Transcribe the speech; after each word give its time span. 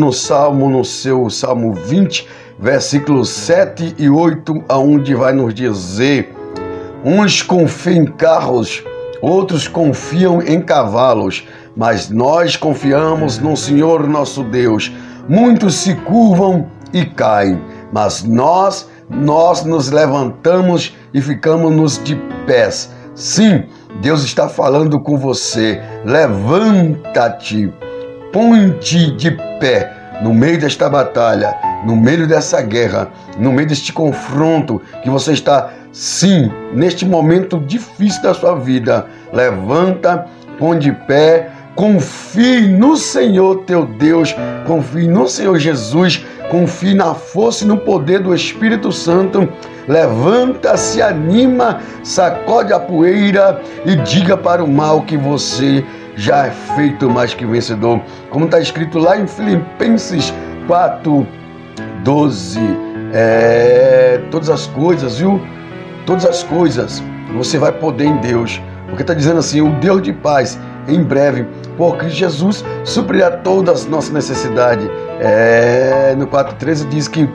no 0.00 0.12
Salmo, 0.12 0.70
no 0.70 0.82
seu 0.82 1.28
Salmo 1.28 1.74
20, 1.74 2.26
versículos 2.58 3.28
7 3.28 3.96
e 3.98 4.08
8, 4.08 4.64
aonde 4.66 5.14
vai 5.14 5.34
nos 5.34 5.52
dizer: 5.52 6.34
Uns 7.04 7.42
confiam 7.42 8.02
em 8.02 8.06
carros, 8.06 8.82
outros 9.20 9.68
confiam 9.68 10.40
em 10.40 10.60
cavalos, 10.62 11.46
mas 11.76 12.08
nós 12.08 12.56
confiamos 12.56 13.38
no 13.38 13.54
Senhor 13.54 14.08
nosso 14.08 14.42
Deus. 14.42 14.90
Muitos 15.28 15.74
se 15.74 15.94
curvam 15.94 16.66
e 16.94 17.04
caem, 17.04 17.60
mas 17.92 18.24
nós, 18.24 18.88
nós 19.08 19.64
nos 19.64 19.90
levantamos 19.90 20.96
e 21.12 21.20
ficamos 21.20 22.02
de 22.02 22.16
pés. 22.46 22.90
Sim, 23.14 23.64
Deus 24.00 24.24
está 24.24 24.48
falando 24.48 24.98
com 24.98 25.18
você. 25.18 25.78
Levanta-te, 26.06 27.70
põe-te 28.32 29.10
de 29.12 29.30
pé 29.58 30.00
no 30.22 30.34
meio 30.34 30.58
desta 30.58 30.88
batalha, 30.88 31.56
no 31.84 31.96
meio 31.96 32.26
dessa 32.26 32.60
guerra, 32.60 33.08
no 33.38 33.52
meio 33.52 33.68
deste 33.68 33.92
confronto 33.92 34.80
que 35.02 35.08
você 35.08 35.32
está, 35.32 35.70
sim, 35.92 36.50
neste 36.74 37.06
momento 37.06 37.58
difícil 37.58 38.22
da 38.22 38.34
sua 38.34 38.54
vida. 38.56 39.06
Levanta, 39.32 40.26
põe 40.58 40.78
de 40.78 40.92
pé, 40.92 41.50
confie 41.74 42.68
no 42.68 42.96
Senhor 42.96 43.62
teu 43.64 43.86
Deus, 43.86 44.34
confie 44.66 45.08
no 45.08 45.26
Senhor 45.26 45.58
Jesus, 45.58 46.24
confie 46.50 46.94
na 46.94 47.14
força 47.14 47.64
e 47.64 47.66
no 47.66 47.78
poder 47.78 48.20
do 48.20 48.34
Espírito 48.34 48.92
Santo. 48.92 49.48
Levanta-se, 49.88 51.00
anima, 51.00 51.80
sacode 52.04 52.72
a 52.72 52.78
poeira 52.78 53.60
e 53.86 53.96
diga 53.96 54.36
para 54.36 54.62
o 54.62 54.68
mal 54.68 55.02
que 55.02 55.16
você 55.16 55.84
já 56.20 56.46
é 56.46 56.50
feito 56.50 57.08
mais 57.08 57.32
que 57.32 57.46
vencedor. 57.46 57.98
Como 58.28 58.44
está 58.44 58.60
escrito 58.60 58.98
lá 58.98 59.18
em 59.18 59.26
Filipenses 59.26 60.34
4, 60.66 61.26
12. 62.04 62.60
É, 63.12 64.20
todas 64.30 64.50
as 64.50 64.66
coisas, 64.66 65.18
viu? 65.18 65.40
Todas 66.04 66.26
as 66.26 66.42
coisas 66.42 67.02
você 67.34 67.58
vai 67.58 67.72
poder 67.72 68.04
em 68.04 68.16
Deus. 68.18 68.60
Porque 68.86 69.02
está 69.02 69.14
dizendo 69.14 69.38
assim: 69.38 69.62
o 69.62 69.70
Deus 69.80 70.02
de 70.02 70.12
paz, 70.12 70.60
em 70.86 71.02
breve, 71.02 71.46
por 71.78 71.96
Cristo 71.96 72.18
Jesus, 72.18 72.64
suprirá 72.84 73.30
todas 73.30 73.82
as 73.82 73.86
nossas 73.86 74.10
necessidades. 74.10 74.86
É, 75.20 76.14
no 76.18 76.26
4,13 76.26 76.86
diz 76.88 77.08
que 77.08 77.26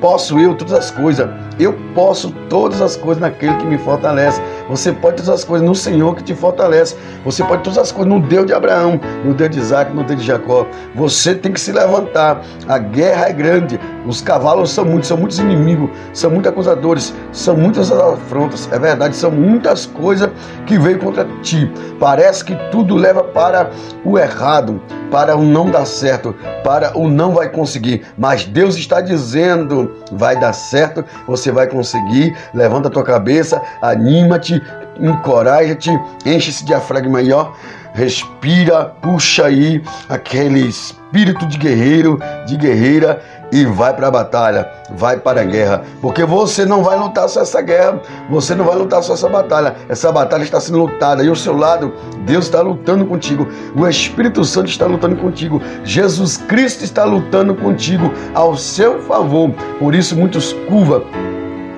Posso 0.00 0.40
eu 0.40 0.54
todas 0.54 0.72
as 0.72 0.90
coisas. 0.90 1.28
Eu 1.58 1.74
posso 1.94 2.30
todas 2.48 2.80
as 2.80 2.96
coisas 2.96 3.20
naquele 3.20 3.54
que 3.56 3.66
me 3.66 3.76
fortalece. 3.76 4.40
Você 4.70 4.92
pode 4.92 5.16
todas 5.16 5.28
as 5.28 5.42
coisas 5.42 5.66
no 5.66 5.74
Senhor 5.74 6.14
que 6.14 6.22
te 6.22 6.32
fortalece. 6.32 6.96
Você 7.24 7.42
pode 7.42 7.64
todas 7.64 7.76
as 7.76 7.90
coisas 7.90 8.12
no 8.12 8.20
Deus 8.20 8.46
de 8.46 8.52
Abraão, 8.52 9.00
no 9.24 9.34
Deus 9.34 9.50
de 9.50 9.58
Isaac, 9.58 9.92
no 9.92 10.04
Deus 10.04 10.20
de 10.20 10.26
Jacó. 10.26 10.64
Você 10.94 11.34
tem 11.34 11.52
que 11.52 11.60
se 11.60 11.72
levantar. 11.72 12.40
A 12.68 12.78
guerra 12.78 13.28
é 13.28 13.32
grande. 13.32 13.80
Os 14.06 14.20
cavalos 14.20 14.70
são 14.70 14.84
muitos, 14.84 15.08
são 15.08 15.16
muitos 15.16 15.38
inimigos, 15.38 15.90
são 16.12 16.30
muitos 16.30 16.50
acusadores, 16.50 17.14
são 17.32 17.56
muitas 17.56 17.92
afrontas. 17.92 18.68
É 18.72 18.78
verdade, 18.78 19.14
são 19.14 19.30
muitas 19.30 19.86
coisas 19.86 20.30
que 20.66 20.78
veio 20.78 20.98
contra 20.98 21.26
ti. 21.42 21.70
Parece 21.98 22.44
que 22.44 22.54
tudo 22.70 22.96
leva 22.96 23.22
para 23.22 23.70
o 24.04 24.18
errado, 24.18 24.80
para 25.10 25.36
o 25.36 25.42
não 25.42 25.70
dar 25.70 25.84
certo, 25.84 26.34
para 26.64 26.96
o 26.96 27.08
não 27.08 27.32
vai 27.32 27.50
conseguir. 27.50 28.06
Mas 28.16 28.44
Deus 28.44 28.76
está 28.76 29.00
dizendo 29.00 29.96
vai 30.12 30.38
dar 30.38 30.52
certo, 30.52 31.04
você 31.26 31.52
vai 31.52 31.66
conseguir. 31.66 32.34
Levanta 32.54 32.88
a 32.88 32.90
tua 32.90 33.04
cabeça, 33.04 33.60
anima-te, 33.82 34.62
encoraja-te, 34.98 35.90
enche 36.24 36.50
esse 36.50 36.64
diafragma 36.64 37.18
aí, 37.18 37.32
ó. 37.32 37.52
Respira, 37.92 38.84
puxa 39.02 39.46
aí 39.46 39.82
aquele 40.08 40.60
espírito 40.60 41.44
de 41.46 41.58
guerreiro, 41.58 42.20
de 42.46 42.56
guerreira 42.56 43.20
e 43.52 43.64
vai 43.64 43.94
para 43.94 44.08
a 44.08 44.10
batalha, 44.10 44.70
vai 44.90 45.18
para 45.18 45.40
a 45.40 45.44
guerra, 45.44 45.82
porque 46.00 46.24
você 46.24 46.64
não 46.64 46.82
vai 46.82 46.98
lutar 46.98 47.28
só 47.28 47.40
essa 47.40 47.60
guerra, 47.60 48.00
você 48.28 48.54
não 48.54 48.64
vai 48.64 48.76
lutar 48.76 49.02
só 49.02 49.14
essa 49.14 49.28
batalha, 49.28 49.76
essa 49.88 50.10
batalha 50.12 50.42
está 50.42 50.60
sendo 50.60 50.78
lutada 50.78 51.22
e 51.24 51.28
ao 51.28 51.36
seu 51.36 51.56
lado 51.56 51.92
Deus 52.24 52.46
está 52.46 52.60
lutando 52.60 53.04
contigo, 53.06 53.48
o 53.74 53.86
Espírito 53.88 54.44
Santo 54.44 54.68
está 54.68 54.86
lutando 54.86 55.16
contigo, 55.16 55.60
Jesus 55.84 56.36
Cristo 56.36 56.84
está 56.84 57.04
lutando 57.04 57.54
contigo 57.54 58.12
ao 58.34 58.56
seu 58.56 59.00
favor, 59.02 59.50
por 59.78 59.94
isso 59.94 60.16
muitos 60.16 60.52
curvam 60.68 61.04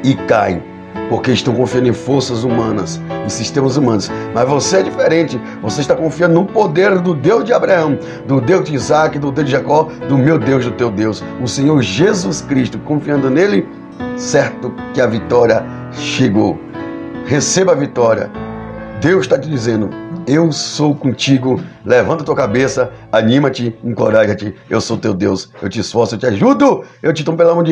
e 0.05 0.15
caem 0.15 0.72
porque 1.13 1.31
estão 1.31 1.55
confiando 1.55 1.89
em 1.89 1.93
forças 1.93 2.43
humanas, 2.43 2.99
em 3.27 3.29
sistemas 3.29 3.77
humanos. 3.77 4.11
Mas 4.33 4.49
você 4.49 4.79
é 4.79 4.83
diferente. 4.83 5.39
Você 5.61 5.83
está 5.83 5.95
confiando 5.95 6.33
no 6.33 6.47
poder 6.47 7.01
do 7.01 7.13
Deus 7.13 7.45
de 7.45 7.53
Abraão, 7.53 7.99
do 8.27 8.41
Deus 8.41 8.65
de 8.65 8.75
Isaac, 8.75 9.19
do 9.19 9.31
Deus 9.31 9.45
de 9.45 9.53
Jacó, 9.53 9.91
do 10.09 10.17
meu 10.17 10.39
Deus, 10.39 10.65
do 10.65 10.71
teu 10.71 10.91
Deus, 10.91 11.23
o 11.43 11.47
Senhor 11.47 11.83
Jesus 11.83 12.41
Cristo. 12.41 12.79
Confiando 12.79 13.29
nele, 13.29 13.69
certo 14.17 14.75
que 14.95 15.03
a 15.03 15.07
vitória 15.07 15.63
chegou. 15.93 16.59
Receba 17.27 17.73
a 17.73 17.75
vitória. 17.75 18.31
Deus 19.03 19.27
está 19.27 19.39
te 19.39 19.51
dizendo: 19.51 19.91
Eu 20.27 20.51
sou 20.51 20.95
contigo. 20.95 21.61
Levanta 21.85 22.25
tua 22.25 22.35
cabeça, 22.35 22.91
anima-te, 23.13 23.77
encoraja-te. 23.85 24.55
Eu 24.71 24.81
sou 24.81 24.97
teu 24.97 25.13
Deus. 25.13 25.51
Eu 25.61 25.69
te 25.69 25.79
esforço, 25.79 26.15
eu 26.15 26.19
te 26.19 26.25
ajudo. 26.27 26.85
Eu 27.03 27.13
te 27.13 27.23
tomo 27.23 27.37
pela 27.37 27.53
mão 27.55 27.61
de 27.61 27.61